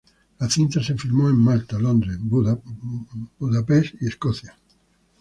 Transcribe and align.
La 0.39 0.49
cinta 0.49 0.81
se 0.81 0.97
filmó 0.97 1.29
en 1.29 1.37
Malta, 1.37 1.77
Londres, 1.77 2.17
Budapest 2.19 3.93
y 4.01 4.07
Escocia. 4.07 4.57